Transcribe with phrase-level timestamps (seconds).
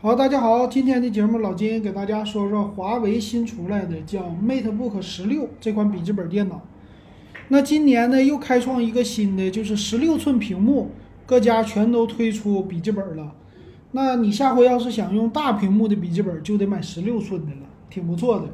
[0.00, 6.62] 好，大家好，今天的节目老金给大家说说华为新出来的叫 MateBook 十六这款笔记本电脑。
[7.48, 10.92] 那今年呢又开创一个新的，就是十六寸屏幕，
[11.26, 13.34] 各家全都推出笔记本了。
[13.90, 18.46] 那你下回要是想用大屏幕的笔记本，就得买十六寸的了，挺不错的。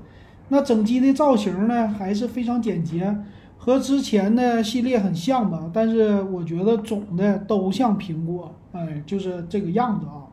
[0.48, 3.14] 那整机的造型呢还是非常简洁，
[3.58, 10.32] 和之前的系列很像吧，但是我觉得总的都像苹果，哎，就是这个样子啊。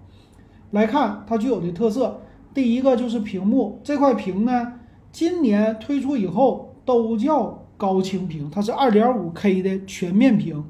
[0.71, 2.21] 来看它具有的特色，
[2.53, 4.73] 第一个就是屏幕这块屏呢，
[5.11, 10.63] 今年推出以后都叫高清屏，它是 2.5K 的全面屏，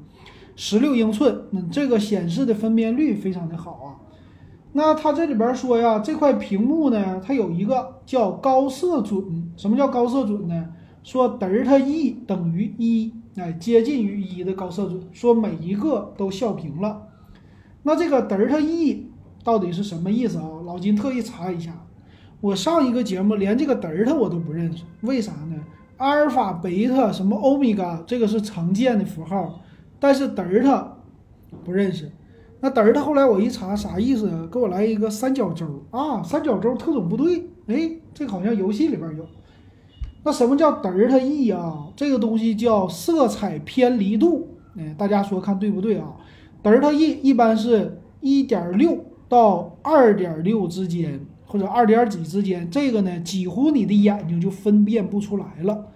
[0.56, 3.86] 十六英寸，那这个显示的分辨率非常的好啊。
[4.72, 10.68] 那它这里边说呀，这块屏幕呢，它有一个叫高色准，什么叫高色准呢？
[11.04, 17.08] 说德尔塔 E 等于一，哎，接近于一的高色准，说每一个都笑屏了。
[17.84, 19.11] 那这个德尔塔 E。
[19.44, 20.44] 到底是什么意思啊？
[20.64, 21.72] 老金特意查一下，
[22.40, 25.56] 我上一个节目连这个德尔塔我都不认识，为啥呢？
[25.96, 29.60] 阿尔法、贝塔、什么欧米伽，这个是常见的符号，
[30.00, 30.96] 但是德尔塔
[31.64, 32.10] 不认识。
[32.60, 34.48] 那德尔塔后来我一查啥意思？
[34.50, 39.26] 给我来一个三角洲啊，三角洲特种部队，哎，这个好像游戏里边有。
[40.24, 41.88] 那什么叫德尔塔 E 啊？
[41.96, 46.14] 这个东西叫色彩偏离度，哎，大家说看对不对啊？
[46.62, 49.04] 德尔塔 E 一般是一点六。
[49.32, 55.86] 到二点六之间或者二点几之间，这个呢几乎你的眼睛就分辨不出来了。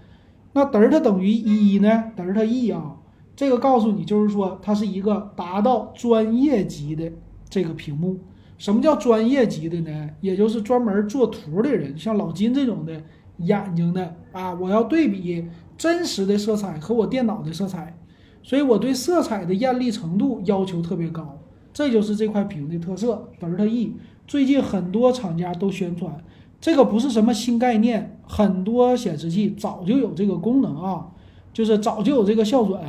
[0.55, 2.05] 那德尔塔等于一呢？
[2.17, 2.97] 德尔塔 E 啊，
[3.37, 7.13] 这个告诉你就是说它是一个达到专业级的
[7.51, 8.19] 这个屏幕。
[8.57, 10.09] 什么叫专业级的呢？
[10.23, 13.03] 也就是专门做图的人，像老金这种的
[13.37, 15.45] 眼睛的啊，我要对比
[15.77, 17.99] 真实的色彩和我电脑的色彩，
[18.43, 21.39] 所以我对色彩的艳丽程度要求特别高。
[21.77, 23.93] 这就是这块屏的特色，德尔塔 E。
[24.27, 26.25] 最近很多厂家都宣传，
[26.59, 31.09] 这个不是什么新概念，很多显示器早就有这个功能啊，
[31.53, 32.81] 就是早就有这个校准。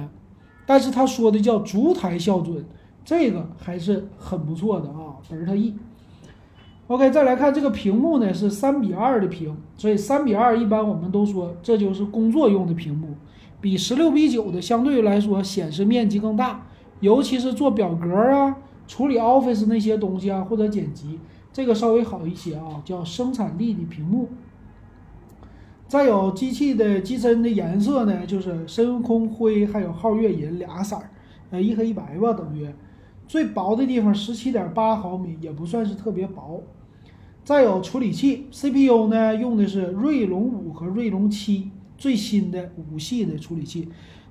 [0.66, 2.64] 但是他说的叫烛台校准，
[3.04, 5.76] 这个还是很不错的啊，德尔塔 E。
[6.88, 13.10] OK，再来看这个屏幕呢，是三比二的屏，所以三比二一般我们都说这就是工作用的屏幕，
[13.60, 16.66] 比十六比九的相对来说显示面积更大，
[17.02, 18.56] 尤其是做表格啊。
[18.88, 21.20] 处理 Office 那些东西啊，或者剪辑，
[21.54, 24.30] 这个稍微好一些啊，叫生产力的屏幕。
[25.88, 31.10] 再有机器的机身的颜色呢，就是深空灰还有皓月银俩色儿，
[31.52, 32.68] 呃，一黑一白吧，等于
[33.28, 36.64] 最薄的地方十七点八毫米，也不算是特别薄。
[37.44, 43.88] 再有处理器 CPU 呢，用的是锐龙五和锐龙七最新的五系的处理器。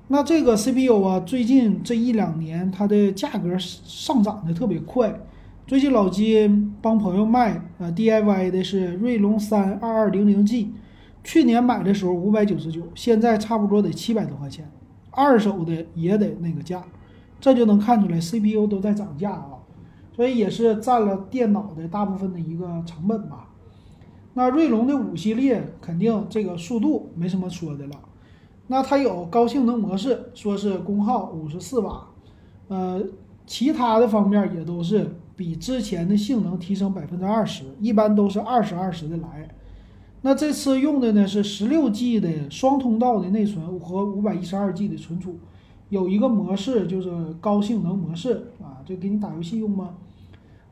[0.08, 5.20] 那这个 CPU 啊，最近这一两年它的价格上涨的特别快。
[5.66, 10.72] 最近老金帮朋友卖啊 DIY 的是锐龙三二二零零 G，
[11.24, 14.70] 去年买的时候五百九十九，现在差不多得七百多块钱，
[15.10, 16.84] 二手的也得那个价，
[17.40, 19.58] 这就能看出来 CPU 都在涨价啊，
[20.14, 23.48] 所以也是占了电脑的大部分的一个成本吧。
[24.34, 27.96] 那锐龙的五系列肯定这个速度没什么说的了。
[28.68, 32.08] 那它有高性能模式，说是功耗五十四瓦，
[32.68, 33.02] 呃，
[33.46, 39.48] 其他的方面也都是比之前的性能提升百分之二十，一般都是二十二十的来。
[40.22, 45.36] 那这次用的呢是十六 G 的双通道的内存和五百一十二 G 的存储，
[45.88, 47.10] 有一个模式就是
[47.40, 49.90] 高性能模式啊，就给你打游戏用吗？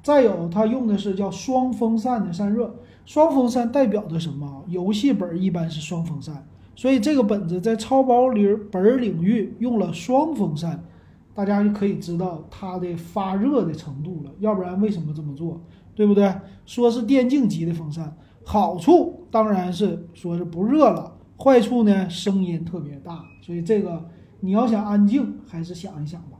[0.02, 2.74] 再有它用的是叫双风扇的散热，
[3.06, 4.64] 双风扇代表的什么？
[4.66, 6.44] 游戏本一般是双风扇。
[6.76, 10.84] 所以这个本子在超薄领本领域用了双风扇，
[11.32, 14.30] 大家就可以知道它的发热的程度了。
[14.40, 15.60] 要不然为什么这么做？
[15.94, 16.34] 对不对？
[16.66, 23.24] 说是电竞级的风扇，好处当然是说是不热了，坏处呢声音特别大。
[23.40, 24.08] 所以这个
[24.40, 26.38] 你要想安静，还是想一想吧。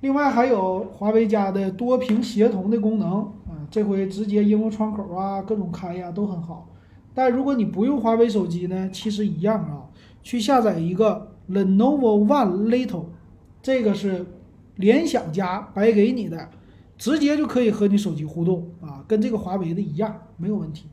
[0.00, 6.68] 另外还有华为家的多屏协同的功能啊，这回直接应用窗口啊，各种开呀都很好。
[7.18, 9.90] 但如果你不用华为手机呢，其实一样啊。
[10.22, 13.06] 去下载一个 Lenovo One Little，
[13.60, 14.24] 这个是
[14.76, 16.48] 联想家白给你的，
[16.96, 20.86] 直接就可以和你手机互动啊，跟这个华为的一样，没有问题。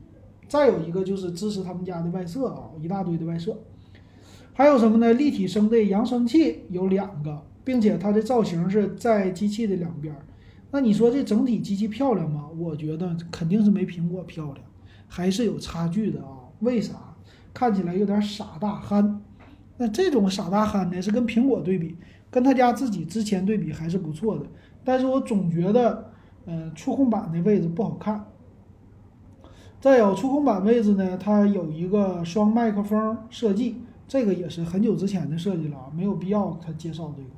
[0.48, 3.56] 再有一个就是支持他们家的外设啊，一大堆的外设。
[4.52, 5.12] 还有什么呢？
[5.12, 10.12] 立体声的扬声器有两个，并且它的造型是在机器的两边。
[10.72, 12.48] 那你说这整体机器漂亮吗？
[12.58, 14.56] 我觉得肯定是没苹果漂亮。
[15.08, 16.28] 还是有差距的啊？
[16.60, 16.94] 为啥？
[17.52, 19.22] 看起来有点傻大憨。
[19.78, 21.96] 那这种傻大憨呢，是跟苹果对比，
[22.30, 24.44] 跟他家自己之前对比还是不错的。
[24.84, 26.10] 但是我总觉得
[26.46, 28.26] 嗯，触控板的位置不好看。
[29.80, 33.76] 再有触控板位置呢，它有一个双麦克风设计，
[34.08, 37.28] 这个也是很久之前的设计了啊，没有必要它介绍这个。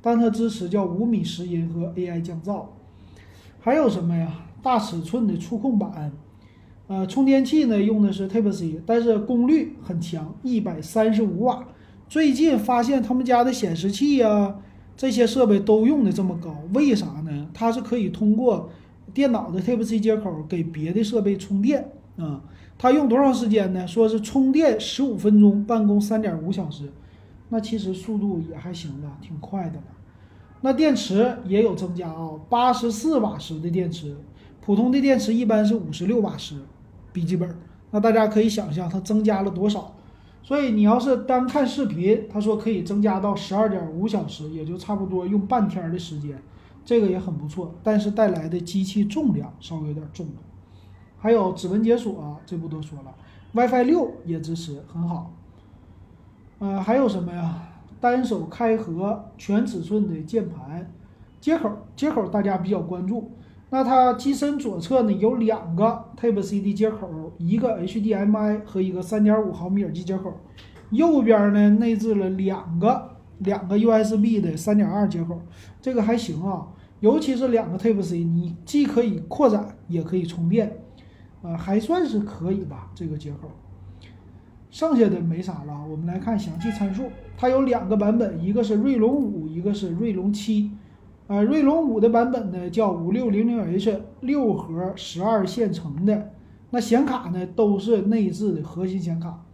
[0.00, 2.66] 但它支持叫五米拾音和 AI 降噪。
[3.60, 4.32] 还有什么呀？
[4.62, 6.12] 大尺寸的触控板，
[6.88, 11.62] 呃，充电器呢用的是 Type C，但是功率很强，一百三十五瓦。
[12.08, 14.56] 最近发现他们家的显示器呀，
[14.96, 17.46] 这些设备都用的这么高，为啥呢？
[17.52, 18.70] 它是可以通过
[19.12, 22.42] 电脑的 Type C 接口给别的设备充电啊。
[22.78, 23.86] 它用多长时间呢？
[23.86, 26.90] 说是充电十五分钟，办公三点五小时。
[27.50, 29.78] 那其实速度也还行吧，挺快的。
[30.62, 34.16] 那电池也有增加啊，八十四瓦时的电池，
[34.62, 36.54] 普通的电池一般是五十六瓦时。
[37.18, 37.52] 笔记本，
[37.90, 39.92] 那大家可以想象它增加了多少。
[40.40, 46.40] 所以你要是单看视频，他说可以增加到十二点五小时，也就差不多用半天的时间，
[46.84, 47.74] 这个也很不错。
[47.82, 50.32] 但是带来的机器重量稍微有点重了。
[51.18, 53.12] 还有指纹解锁啊，这不多说了。
[53.52, 55.34] WiFi 六也支持，很好。
[56.60, 57.68] 呃，还有什么呀？
[58.00, 60.88] 单手开合全尺寸的键盘
[61.40, 63.32] 接口，接口大家比较关注。
[63.70, 70.32] 那它机身左侧呢有两个 Type C 的接口，一个 HDMI 和一个3.5毫米耳机接口。
[70.90, 75.40] 右边呢内置了两个两个 USB 的3.2接口，
[75.82, 76.68] 这个还行啊。
[77.00, 80.78] 尤其是两个 Type C，你既可以扩展也可以充电，
[81.42, 83.50] 呃，还算是可以吧这个接口。
[84.70, 87.04] 剩下的没啥了，我们来看详细参数。
[87.36, 90.70] 它有两个版本，一个是锐龙五，一个是锐龙七。
[91.28, 96.30] 呃，锐龙五的版本呢叫五六零零 H，六核十二线程的。
[96.70, 99.44] 那显卡呢都是内置的核心显卡。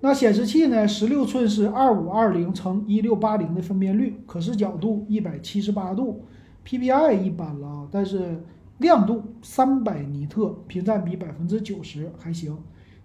[0.00, 6.24] 那显示器呢，十六寸是二五二零乘一六八零的分辨率，可视角度一百七十八度
[6.66, 8.42] ，PPI 一般了啊，但是
[8.78, 12.58] 亮度三百尼特，屏占比百分之九十还行。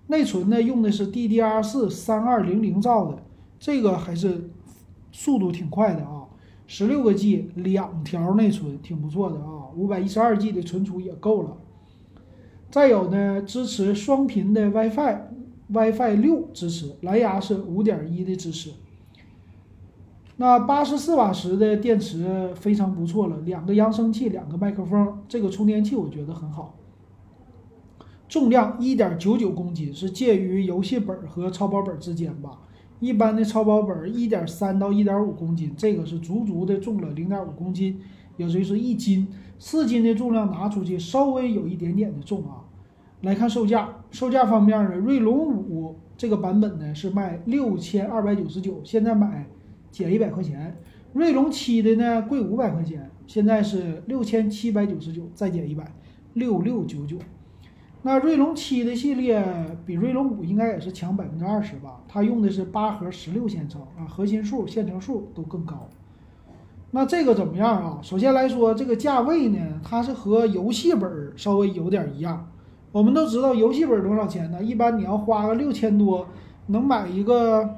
[0.07, 3.21] 内存呢用的是 DDR4 三二零零兆的，
[3.59, 4.49] 这个还是
[5.11, 6.20] 速度挺快的啊，
[6.73, 11.57] 十六个 G 两条内存挺不错的啊，五百一十二 G 的存储也够了。
[12.69, 18.71] 再有呢，支持双频的 WiFi，WiFi 六支持，蓝牙是五点一的支持。
[20.38, 26.77] 那八十四瓦时的电池非常不错了，两个扬声器，两个麦克风，这个充电器我觉得很好。
[28.29, 32.59] 重量一点九九公斤，是介于游戏本和超薄本之间吧。
[33.01, 38.00] 一般的超薄本一点三到一点五公斤，这个是足足的重了零点五公斤，
[38.38, 39.27] 也就是一斤。
[39.57, 42.63] 四斤的重量拿出去稍微有一点点的重啊。
[43.21, 49.48] 来看售价，售价方面呢，锐龙五这个版本呢是卖六千二百九十九，现在买
[49.92, 50.77] 减一百块钱。
[51.13, 55.92] 锐龙七的呢贵五百块钱，现在是六千七百九十九，再减一百，
[56.33, 57.18] 六六九九。
[58.03, 59.45] 那锐龙七的系列
[59.86, 62.01] 比锐龙五应该也是强百分之二十吧？
[62.07, 65.88] 它用的是八核十六线程啊，核心数、线程数都更高。
[66.89, 68.00] 那这个怎么样啊？
[68.01, 72.48] 首先来说，这个价位呢，它是和游戏本稍微有点一样。
[72.92, 74.63] 我们都知道游戏本多少钱呢？
[74.63, 76.27] 一般你要花个六千多，
[76.65, 77.77] 能买一个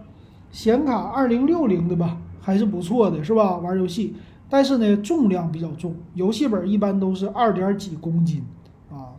[0.52, 3.58] 显卡二零六零的吧，还是不错的，是吧？
[3.58, 4.16] 玩游戏，
[4.50, 8.42] 但是呢，重量比较重，游戏本一般都是二点几公斤。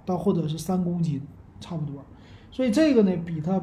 [0.04, 1.20] 到或者是三公斤，
[1.60, 2.02] 差不多，
[2.50, 3.60] 所以这个呢比它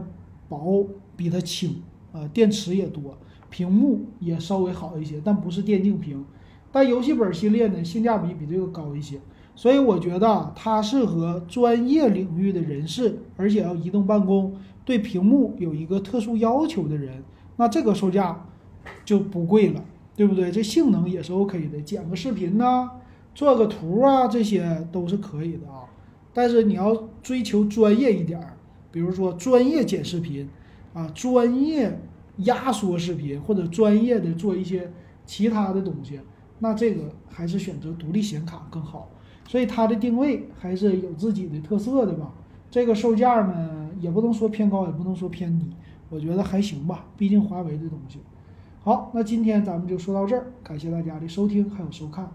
[0.50, 1.82] 薄，比它轻，
[2.12, 3.18] 啊，电池也多，
[3.50, 6.26] 屏幕也稍微好一些，但不是电竞屏。
[6.72, 9.20] 但游戏本系列呢，性价比比这个高一些，
[9.56, 14.56] 所以我觉得它适合专业领域的人士，而且要移动办公，
[14.86, 17.24] 对屏幕有一个特殊要求的人，
[17.58, 18.48] 那这个售价
[19.04, 19.84] 就不贵了，
[20.16, 20.50] 对不对？
[20.50, 22.90] 这性能也是 OK 的，剪个视频呐，
[23.36, 25.84] 做个图啊，这些都是可以的啊。
[26.34, 28.58] 但是你要追求专业一点儿，
[28.92, 30.48] 比如说专业剪视频，
[30.94, 32.00] 啊，专业
[32.38, 34.92] 压缩视频，或者专业的做一些
[35.26, 36.20] 其他的东西，
[36.60, 39.10] 那这个还是选择独立显卡更好。
[39.48, 42.34] 所以它的定位还是有自己的特色的吧。
[42.70, 45.66] 这个售价呢，也不能说偏高，也不能说偏低，
[46.10, 47.06] 我觉得还行吧。
[47.18, 48.20] 毕竟华为的东西。
[48.82, 52.32] 好，那今天咱们就说到这儿，感谢大家的收听还有收看。